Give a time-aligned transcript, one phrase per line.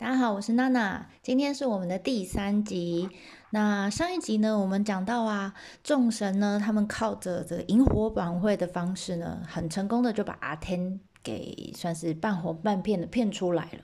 [0.00, 3.10] 大家好，我是娜娜，今天是我们的第三集。
[3.50, 5.52] 那上一集呢，我们讲到啊，
[5.84, 13.80] 众神呢，他们靠着这萤火晚会的方式呢，很成功的就把阿天给算是半红半骗的骗出来了。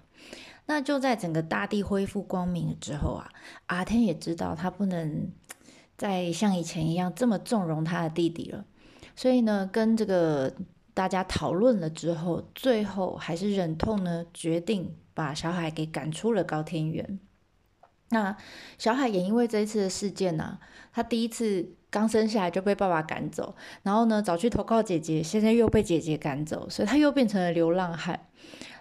[0.64, 3.29] 那就在整个大地恢复光明之后啊，
[3.67, 5.30] 阿天也知道他不能
[5.98, 8.64] 再像以前一样这么纵容他的弟弟了，
[9.14, 10.51] 所以呢，跟这个
[10.95, 17.19] 大家讨论了之后，最后还是忍痛呢，决定把小海给赶出了高天原。
[18.11, 18.37] 那
[18.77, 20.59] 小海也因为这一次的事件呢，
[20.93, 28.21] 他第一次刚生下来就被爸爸赶走，然后呢早去投靠姐姐，现在又被姐姐赶走，所以他又变成了流浪汉。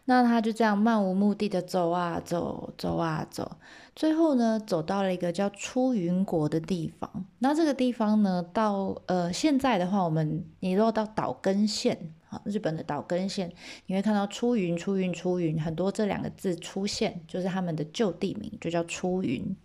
[0.08, 3.58] 那他就这样漫无目的的走啊走，走啊走，
[3.96, 7.26] 最后呢走到了一个叫出云国的地方。
[7.40, 12.14] 那这个地方呢，到呃现在的话，我们你如果到岛根县。
[12.44, 13.52] 日本的岛根县，
[13.86, 19.56] 你会看到出云、出云、出云，很多这两个字出现，就是他们的旧地名，就叫出云。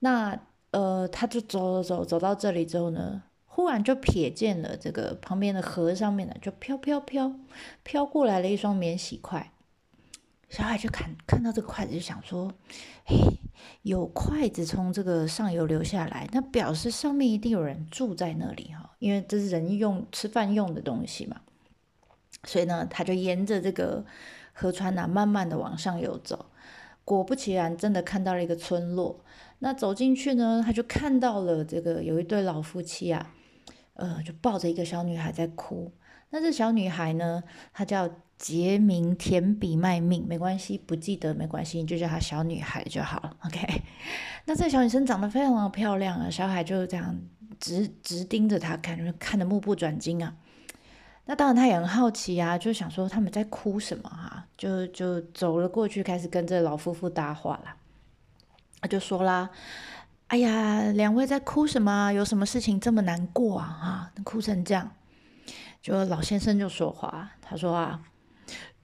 [0.00, 0.38] 那
[0.70, 7.34] 呃，他就走走走走到这里之后呢，忽然就瞥见了这个旁边的河上面呢，就飘飘飘
[7.82, 9.52] 飘过来了一双免洗筷。
[10.50, 12.52] 小海就看看到这个筷子，就想说
[13.06, 13.16] ：“嘿，
[13.82, 21.40] 有筷子从这个上游流下来，那表示上面一定有人住在那里哈，因为这是人用吃饭用的东西嘛。”
[22.44, 24.04] 所以呢，他就沿着这个
[24.52, 26.46] 河川呐，慢慢的往上游走。
[27.04, 29.24] 果不其然，真的看到了一个村落。
[29.58, 33.30] 那走进去呢，他就看到了这个有一对老夫妻啊，
[33.94, 35.92] 呃，就抱着一个小女孩在哭。
[36.30, 43.36] 那这小女孩呢，她叫杰明田比麦命，没关系，不记得没关系，你就叫她小女孩就好了。
[43.44, 43.82] OK。
[44.46, 47.16] 那这小女生长得非常的漂亮啊，小海就这样
[47.60, 50.34] 直直盯着她看，看得目不转睛啊。
[51.26, 57.76] 那当然，他也很好奇啊，就想说他们在哭什么哈，就就走了过去，开始跟这老夫妇搭话了。
[58.82, 59.48] 他就说啦
[60.28, 62.12] ：“哎呀，两位在哭什么？
[62.12, 63.64] 有什么事情这么难过啊？
[63.66, 64.90] 哈，哭成这样。”
[65.80, 68.02] 就老先生就说话，他说啊：“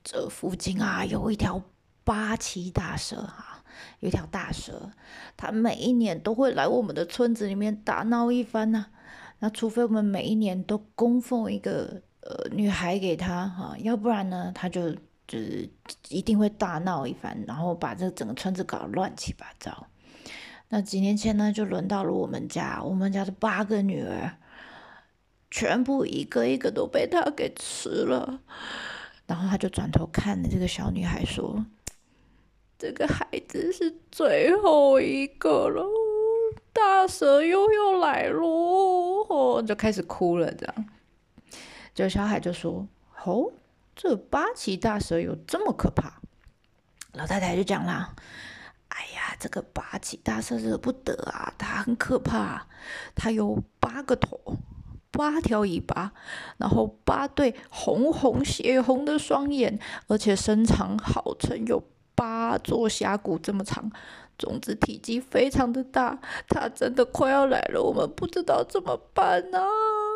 [0.03, 1.63] 这附近啊有一条
[2.05, 3.63] 八岐大蛇哈，
[3.99, 4.91] 有一条大蛇，
[5.37, 8.87] 它每一年都会来我们的村子里面打闹一番呢。
[9.41, 12.01] 那除非我们每一年都供奉一个。”
[12.51, 14.91] 女孩给他哈，要不然呢，他就
[15.27, 15.69] 就是
[16.09, 19.87] 一定会大闹一番，然后把这整个村子搞乱七八糟。
[20.69, 24.37] 那几年前呢，就轮到了我们家，我们家的八个女儿，
[25.51, 28.41] 全部一个一个都被他给吃了。
[29.27, 31.65] 然后他就转头看着这个小女孩说
[32.79, 35.85] ：“这个孩子是最后一个了，
[36.73, 40.87] 大蛇又要来喽！”就开始哭了，这样。
[42.01, 42.89] 就小海就说
[43.25, 43.53] ：“哦，
[43.95, 46.15] 这八岐大蛇有这么可怕？”
[47.13, 48.15] 老太太就讲啦
[48.89, 52.67] ：“哎呀，这个八岐大蛇惹不得啊，它很可怕，
[53.15, 54.41] 它有八个头，
[55.11, 56.13] 八条尾巴，
[56.57, 61.83] 然后八对红红血红的双眼，而且身长号称有
[62.15, 63.93] 八座峡谷这么长，
[64.39, 66.19] 种子体积非常的大，
[66.49, 69.59] 它真的快要来了，我们不知道怎么办呢。”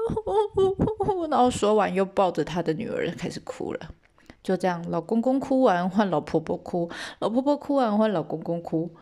[1.30, 3.80] 然后说完，又抱着他的女儿开始哭了。
[4.42, 8.94] 就这样，老公公哭完，换老婆婆哭；老婆婆哭完，换老公公哭。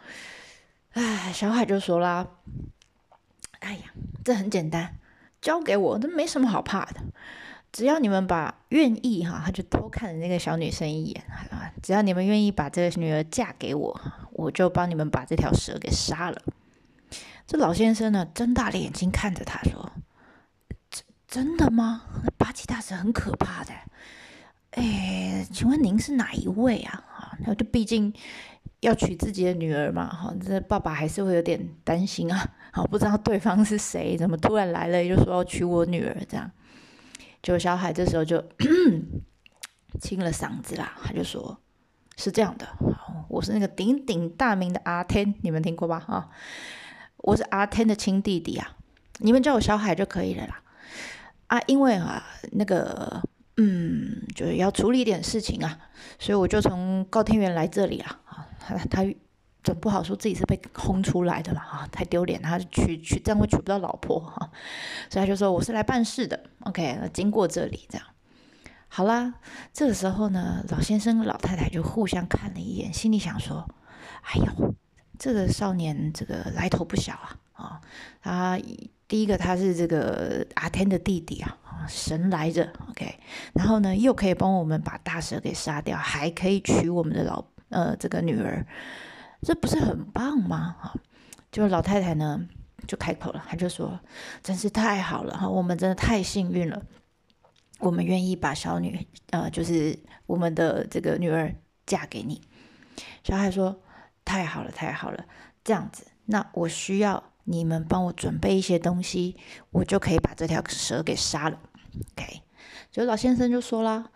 [0.92, 2.28] 哎，小海就说啦
[3.58, 3.92] ：“哎呀，
[4.24, 4.98] 这很简单，
[5.40, 7.00] 交给我，这没什么好怕的。
[7.72, 11.24] 只要你们把愿意哈，他就偷看了那个小女生一眼。
[11.82, 14.00] 只要你们愿意把这个女儿嫁给我，
[14.32, 16.40] 我就帮你们把这条蛇给杀了。”
[17.48, 19.90] 这老先生呢，睁大了眼睛看着他说。
[21.32, 22.02] 真的吗？
[22.36, 23.72] 八岐大蛇很可怕的。
[24.72, 27.02] 哎，请问您是哪一位啊？
[27.08, 28.12] 哈，那就毕竟
[28.80, 32.46] 要娶自己的女儿嘛，哈，这爸爸还是会有点担心啊。
[32.70, 36.50] 好，不知道对方是谁，怎么突然来了，就说要娶我女儿这样。
[37.42, 38.44] 就小海这时候就
[40.02, 41.58] 清了嗓子啦，他就说
[42.18, 42.68] ：“是这样的，
[43.30, 45.98] 我是那个鼎鼎大名的阿天，你们听过吧？
[45.98, 46.28] 哈，
[47.16, 48.76] 我是阿天的亲弟弟啊，
[49.20, 50.58] 你们叫我小海就可以了啦。”
[51.52, 53.22] 啊，因为啊，那个，
[53.58, 55.78] 嗯，就是要处理一点事情啊，
[56.18, 59.14] 所以我就从高天元来这里啊，啊，他他
[59.62, 64.50] 总不好说自己是被轰出来的嘛，啊，太丢脸，他娶娶这样会娶不到老婆哈，
[65.10, 68.06] 所以他就说我是来办事的，OK，经过这里这样，
[68.88, 69.34] 好啦，
[69.74, 73.68] 这个时候呢，老先生老太太就互相看了一眼，心里想说，
[74.22, 74.74] 哎呦，
[75.18, 77.12] 这个少年这个来头不小
[77.52, 77.78] 啊，
[78.22, 78.58] 啊，他。
[79.12, 81.54] 第一个，他是这个阿天的弟弟啊，
[81.86, 83.14] 神来着，OK，
[83.52, 88.66] 然后呢，又可以帮我们把大蛇给杀掉，还可以娶我们的老呃这个女儿，
[89.42, 90.76] 这不是很棒吗？
[90.80, 90.94] 哈，
[91.50, 92.40] 就老太太呢
[92.88, 94.00] 就开口了，她就说
[94.42, 96.82] ：“真是太好了哈，我们真的太幸运了，
[97.80, 101.54] 我们愿意把小女呃就是我们的这个女儿
[101.84, 102.40] 嫁给你。”
[103.22, 103.82] 小孩说
[104.24, 105.26] ：“太好了，太好了，
[105.62, 109.36] 这样子，那我需要。”你们帮我准备一些东西，
[109.70, 111.58] 我就可以把这条蛇给杀了。
[112.12, 112.42] OK，
[112.90, 114.10] 所以老先生就说啦：“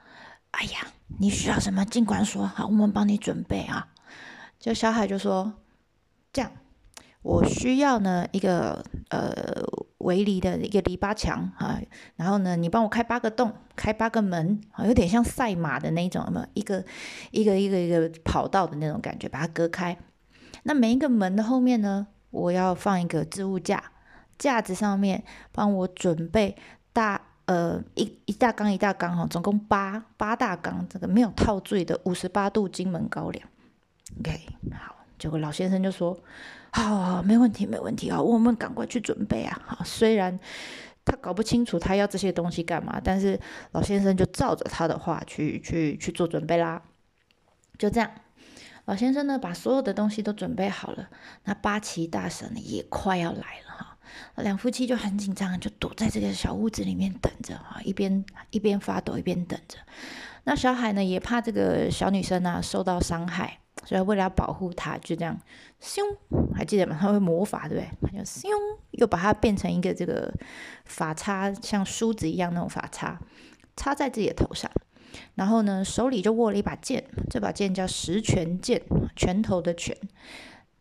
[0.53, 0.87] 哎呀，
[1.19, 3.89] 你需要什么尽管说，好，我们帮你准备啊。”
[4.59, 5.53] 就小海就说
[6.33, 6.51] ：“这样，
[7.23, 9.31] 我需要呢一个呃
[9.99, 11.79] 围篱的一个篱笆墙啊，
[12.17, 16.85] 然后呢你帮我开八个洞，开八个门啊，有点像赛马的那种，么一个
[17.33, 19.99] 一个一个一个跑道的那种感觉，把它隔开。
[20.63, 23.83] 那每一个门的后面呢？”我要放一个置物架，
[24.39, 26.55] 架子上面帮我准备
[26.93, 33.49] 大呃一一大缸一大缸哈，总共八八大缸，这个没有套醉的五十八度金门高粱。
[34.21, 34.39] OK，
[34.73, 36.17] 好，结果老先生就说
[36.71, 40.39] ：“好，好，没问题，没问题啊，我们赶快去准备啊。”好，虽然
[41.07, 43.41] 他搞不清楚他要这些东西干嘛，但是
[43.73, 46.83] 老先生就照着他的话去去去做准备啦。
[47.79, 48.11] 就这样。
[48.87, 51.09] 老先生呢，把所有的东西都准备好了。
[51.45, 53.99] 那八旗大神，也快要来了哈。
[54.37, 59.79] 两夫妻就很紧张，就躲在这个小屋子里面等着哈，一边一边发抖，一边等着。
[60.45, 65.37] 那小海呢，也怕这个小女生啊受到伤害，所以为了要保护她，就这样
[65.83, 66.01] 咻，
[66.55, 66.97] 还记得吗？
[67.01, 68.13] 他会魔法，对不对？
[68.13, 68.49] 他就咻，
[68.93, 70.33] 又把它变成一个这个
[70.85, 73.19] 发叉，像梳子一样那种发叉，
[73.77, 74.71] 插在自己的头上。
[75.35, 78.83] 然后呢，手里就握了一把剑，这把剑叫十拳剑，
[79.15, 79.97] 拳头的拳。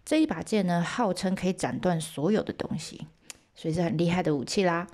[0.04, 3.08] 这一把剑呢，号称可以斩断所有的东西，
[3.56, 4.88] 所以是很厉害的武器啦。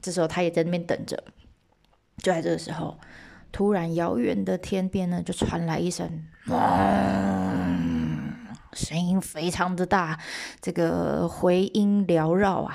[0.00, 1.24] 这时候他也在那边等着。
[2.18, 2.98] 就在这个时候，
[3.50, 6.24] 突然遥远的天边呢，就传来一声
[8.88, 10.18] “”，声音非常的大，
[10.62, 12.74] 这个回音缭绕啊。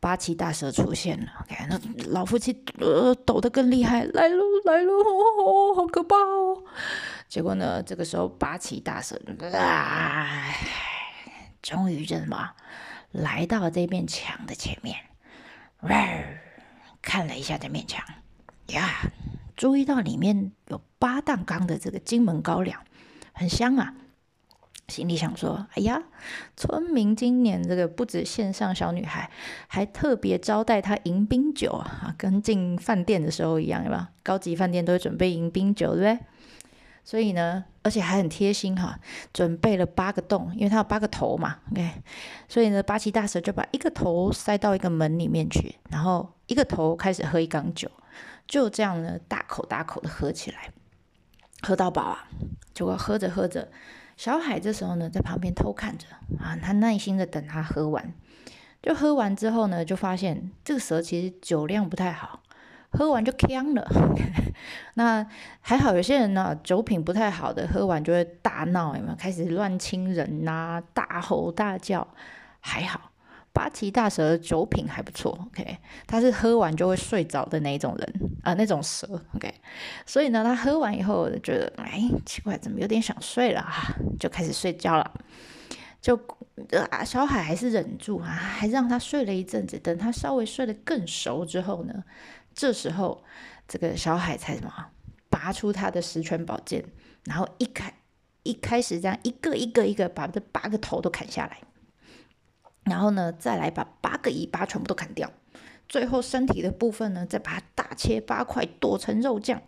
[0.00, 1.80] 八岐大蛇出现了，OK，那
[2.10, 6.64] 老夫妻呃抖得更厉害，来了来了，哦，好可怕哦！
[7.28, 9.18] 结果呢，这个时候八岐大蛇
[9.54, 10.52] 啊，
[11.62, 12.50] 终于这什么
[13.12, 14.96] 来到这面墙的前面，
[17.00, 18.04] 看了一下这面墙，
[18.66, 18.90] 呀，
[19.56, 22.82] 注意到里面有八担缸的这个金门高粱，
[23.32, 23.94] 很香啊。
[24.88, 26.02] 心里想说：“哎呀，
[26.56, 29.30] 村民今年这个不止线上小女孩，
[29.66, 34.10] 还特别招待她迎宾酒啊，跟进饭店的时候一样，对吧？
[34.22, 36.26] 高级饭店都会准备迎宾酒，对不对？
[37.02, 38.98] 所以呢，而且还很贴心哈，
[39.32, 42.02] 准备了八个洞，因为它有八个头嘛，OK。
[42.46, 47.90] 所以呢，八岐大蛇就把一个头塞到一个门里面去，然后一个头开始喝一缸酒，
[48.46, 50.70] 就这样呢，大口大口的喝起来，
[51.62, 52.28] 喝到饱啊！
[52.74, 53.70] 结果喝着喝着。
[54.16, 56.06] 小海这时候呢，在旁边偷看着
[56.38, 58.12] 啊，他耐心的等他喝完。
[58.82, 62.40] 就喝完之后呢，就发现这个蛇其实酒量不太好，
[62.90, 63.86] 喝完就呛了。
[64.94, 65.26] 那
[65.60, 69.16] 还好，有些人呢酒品不太好的，喝完就会大闹，有没有？
[69.16, 72.06] 开始乱亲人呐，大吼大叫。
[72.66, 73.10] 还好。
[73.54, 75.78] 八岐大蛇的酒品还不错，OK，
[76.08, 79.06] 他是喝完就会睡着的那一种人啊，那种蛇
[79.36, 79.54] ，OK，
[80.04, 83.94] 所以呢，他喝完以后觉得，哎，奇怪，怎么有点想睡了啊？
[84.18, 85.08] 就开始睡觉了。
[86.02, 86.14] 就
[86.90, 89.78] 啊，小海还是忍住啊，还让他睡了一阵子。
[89.78, 92.04] 等他稍微睡得更熟之后呢，
[92.52, 93.22] 这时候
[93.68, 94.70] 这个小海才什么，
[95.30, 96.84] 拔出他的十全宝剑，
[97.24, 97.94] 然后一开
[98.42, 101.58] 一开始这样一个一个一个把这八个头都砍下来。
[102.84, 105.30] 然后呢，再来把八个尾巴全部都砍掉，
[105.88, 109.62] 最后身体的部分呢，再把它大切八块，剁成肉酱，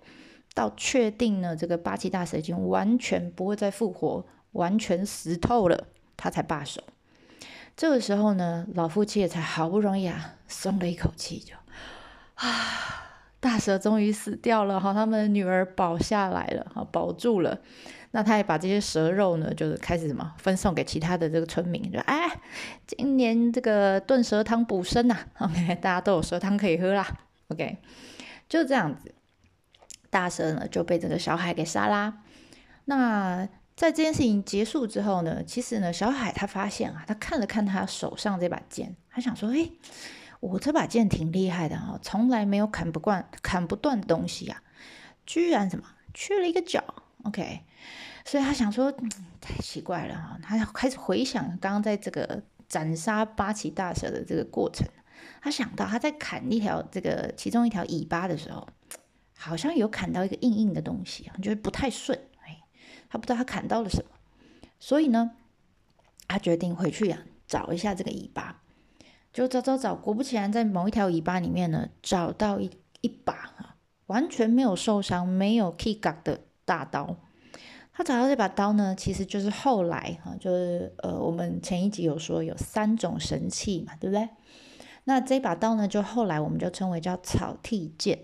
[0.54, 6.82] 到确定呢这个八岐大蛇已经完全不会再复活，完全死透了，他才罢手。
[7.76, 11.54] 这个时候呢，老夫妻也才好不容易啊松了一口气，就
[12.34, 12.50] 啊，
[13.40, 17.60] 大蛇终于死掉了哈，他们的女儿保下来了哈，保住了。
[18.16, 22.26] 那他也把这些蛇肉呢，就是开始什么分送给其他的这个村民，就哎，
[22.86, 27.06] 今年这个炖蛇汤补身呐，OK， 大家都有蛇汤可以喝啦
[27.48, 27.76] ，OK，
[28.48, 29.14] 就这样子，
[30.08, 32.22] 大蛇呢就被这个小海给杀啦。
[32.86, 39.68] 那在这件事情结束之后呢，其实呢，小海他发现啊，他看了看他手上这把剑，他想说，哎，
[40.40, 44.62] 我这把剑挺厉害的哈，从来没有砍不惯、砍不断的东西呀，
[45.26, 46.82] 居然什么缺了一个角
[47.26, 47.60] ，OK。
[48.24, 48.92] 所以他想说，
[49.40, 50.36] 太奇怪了哈！
[50.42, 54.84] 他开始回想刚刚在这个斩杀八岐大蛇的这个过程，
[55.40, 58.66] 他想到他在砍一条这个其中一条尾巴的时候，
[59.36, 62.18] 好像有砍到一个硬硬的东西，就是不太顺。
[62.44, 62.58] 哎，
[63.08, 64.10] 他不知道他砍到了什么。
[64.80, 65.30] 所以呢，
[66.26, 68.60] 他决定回去啊找一下这个尾巴，
[69.32, 72.68] 就找找找，果不其然，在某一条尾巴里面呢，找到一
[73.02, 77.16] 一把哈完全没有受伤、没有 k i 的大刀。
[77.94, 84.28] 他找到这把刀呢，其实就是后来哈，就是呃，我们前一集有说有三种神器嘛，对不对？
[85.04, 88.18] 那这把刀呢，就后来我们就称为叫草剃剑。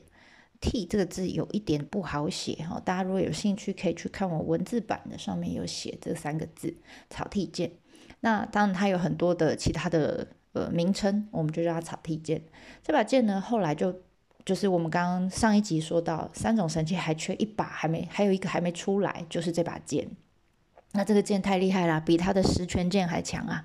[0.60, 6.76] 剃这个字有一点不好写哈，大家如果有兴趣，可以去看我文字版的，上面有写这三个字
[7.08, 7.72] 草剃剑。
[8.20, 12.44] 那当然它有很多的其他的呃名称，我们就叫它草剃剑。
[12.82, 14.02] 这把剑呢，后来就。
[14.44, 20.08] 就是我们刚刚上一集说到，三种神器还缺一把，还没还有一个还没出来，就是这把剑。
[20.92, 23.64] 那这个剑太厉害了，比他的十全剑还强啊！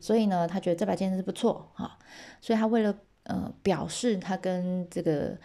[0.00, 1.98] 所以呢，他觉得这把剑是不错哈，
[2.40, 2.94] 所以他为了
[3.24, 5.38] 呃表示他跟这个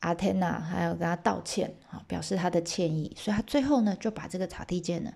[0.00, 5.12] 阿天娜还有跟他道歉啊，表示他的歉意，所以他最后呢就把这个草地剑呢。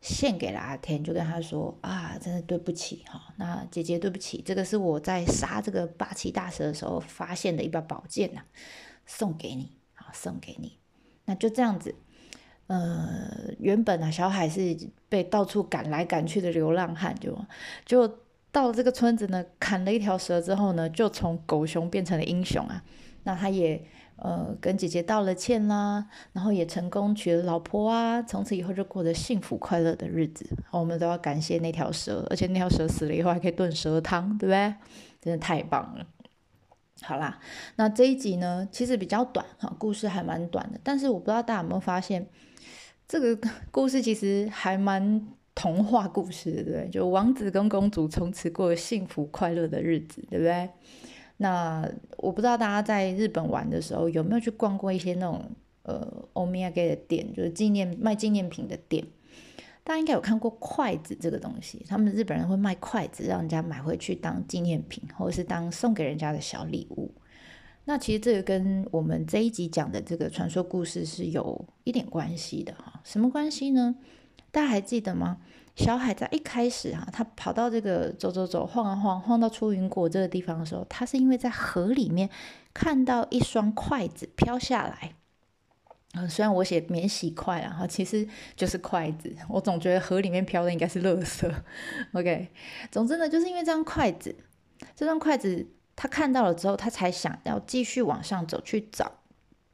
[0.00, 8.42] 献给了阿天，就跟他说啊，真的对不起哈，那姐姐对不起，这个是我在杀这个八岐大蛇的时候发现的一把宝剑呐，
[9.06, 10.78] 送给你，好送给你。
[11.24, 11.94] 那就这样子，
[12.68, 14.76] 呃，原本啊，小海是
[15.08, 17.36] 被到处赶来赶去的流浪汉，就
[17.84, 18.06] 就
[18.52, 22.84] 到了这个村子呢，砍了一条蛇之后呢，就从狗熊变成了英雄啊。
[23.24, 23.84] 那他也。
[24.18, 30.46] 呃，跟姐姐道了歉啦，然后也成功娶了老婆啊，从此以后就过着幸福快乐的日子。
[30.70, 34.74] 我们都要感谢那条蛇，而且那条蛇死了以后还可以炖蛇汤，对不对？
[35.20, 36.06] 真的太棒了。
[37.02, 37.38] 好啦，
[37.76, 42.26] 那这一集呢，其实比较短哈，故事还蛮短的，但是我不知道大家有没有发现，
[43.06, 46.88] 这个 故事其实还蛮童话故事，对不对？
[46.88, 50.68] 就王子跟公主从此过幸福快乐的日子，对不对？
[51.38, 55.42] 那我不知道大家在日本玩的时候有没有去逛过一些那种
[55.84, 59.04] 呃欧米茄的店，就是纪念卖纪念品的店。
[59.84, 67.10] 大家应该有看过筷子这个东西，他们日本人会卖筷子，让人家买回去当纪念品，或者是当送给人家的小礼物。
[67.86, 73.00] 那其实这个跟我们这一集讲的这个传说故事是有一点关系的哈。
[73.02, 73.94] 什么关系呢？
[74.50, 75.38] 大家还记得吗？
[75.78, 82.28] 小海在一开始哈，他跑到这个走走走晃啊晃，晃到出云国这个地方的时候，他是因为在河里面
[82.74, 85.14] 看到一双筷子飘下来。
[86.14, 89.32] 嗯，虽然我写免洗筷啊，哈，其实就是筷子。
[89.48, 91.48] 我总觉得河里面飘的应该是垃圾。
[92.12, 92.48] OK，
[92.90, 94.34] 总之呢，就是因为这双筷子，
[94.96, 99.17] 这双筷子他看到了之后，他才想要继续往上走去找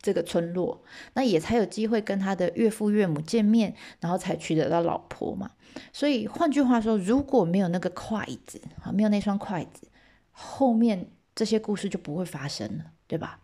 [0.04, 0.84] 这个村落，
[1.14, 5.50] 那也才有机会跟他的岳父岳母见面，然后才娶得到老婆嘛。
[5.94, 9.88] 所以换句话说，如果没有那个筷子啊，没有那双筷子，
[10.30, 13.40] 后面这些故事就不会发生了，对吧？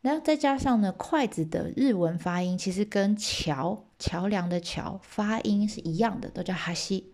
[0.00, 7.12] 然后再加上呢，筷子的日文发音其实跟桥桥梁的桥发音是一样的，都叫哈西。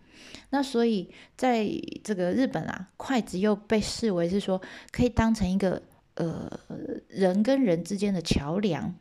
[0.49, 1.69] 那所以在
[2.03, 4.59] 这个日本啊，筷子又被视为是说
[4.91, 5.83] 可以当成一个
[6.19, 6.59] 呃
[7.07, 8.95] 人跟人之间的桥梁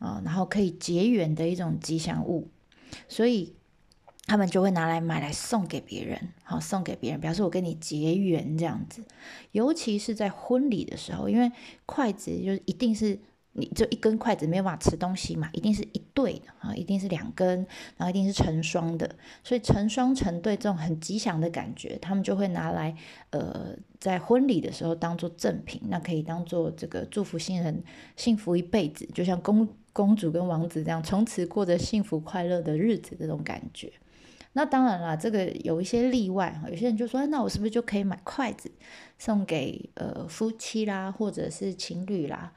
[0.00, 2.50] 啊，然后可以结缘的一种吉祥物，
[3.08, 3.54] 所以。
[4.28, 9.04] 他们就会拿来买来送给别人，好送给别人，表示我跟你结缘这样子。
[9.52, 11.52] 尤其是在婚礼的时候，因为
[11.86, 13.20] 筷子就一定是
[13.58, 22.94] 你就一根筷子没有办法吃东西嘛，一定是一对的啊，一定是两根，然后一定是成双的，所以成双成对这种很吉祥的感觉，他们就会拿来
[23.30, 27.82] 呃在婚礼的时候当做赠品，那可以当做这个祝福新人
[28.16, 33.92] 幸福一辈子，就像公公主跟王子这样，从此过着幸福快乐的日子这种感觉。
[34.52, 36.70] 那当然啦，这个有一些例外哈。
[36.70, 38.70] 有些人就说，那我是不是就可以买筷子
[39.18, 42.54] 送给呃夫妻啦，或者是情侣啦？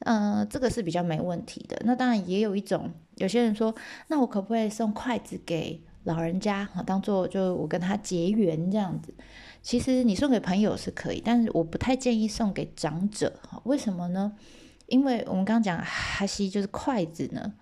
[0.00, 1.80] 嗯，这个是比较没问题的。
[1.84, 3.74] 那当然也有一种，有些人说，
[4.06, 9.12] 那我可不可以送筷子给老人家哈，当做就我跟他结缘这样子？
[9.62, 13.60] 其实你送给朋友是可以，但是我不太建议送给长者哈。
[13.64, 14.32] 为什么呢？
[14.86, 17.52] 因为我们刚刚讲哈西就是筷子呢。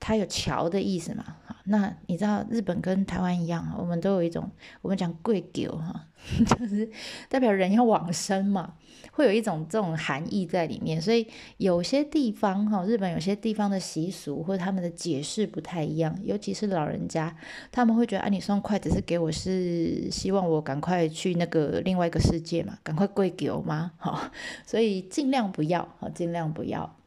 [0.00, 1.24] 它有桥的意思嘛？
[1.64, 4.50] 那你知道日本跟台湾一样，我们都有一种
[4.80, 6.06] 我们讲跪狗哈，
[6.46, 6.90] 就是
[7.28, 8.72] 代表人要往生嘛，
[9.12, 10.98] 会有一种这种含义在里面。
[10.98, 11.26] 所以
[11.58, 17.36] 有些地方哈，日本有些地方的习俗或他们的解释不太一样，尤其是老人家，
[17.70, 23.92] 他们会觉得啊，你送筷子是给我是希望我赶快去那个另外一个世界嘛，赶快跪狗吗？
[23.98, 24.32] 哈，
[24.64, 26.97] 所以尽量不要，哈，尽量不要。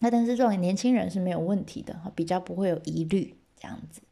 [0.00, 4.02] 那但是作为年轻人是没有问题的哈，比较不会有疑虑这样子。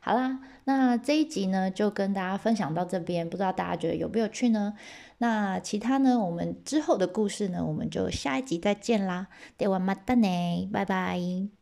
[0.00, 4.74] 好啦，那这一集呢就跟大家分享到这边，不知道大家觉得有没有趣呢？
[5.18, 9.28] 那其他呢，我们之后的故事呢，我们就下一集再见啦。
[9.58, 11.59] ではまたね，拜拜。